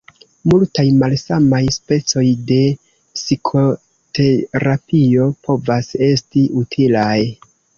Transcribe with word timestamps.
Multaj 0.51 0.85
malsamaj 1.01 1.59
specoj 1.75 2.23
de 2.53 2.57
psikoterapio 3.19 5.29
povas 5.49 5.93
esti 6.11 6.49
utilaj. 6.65 7.17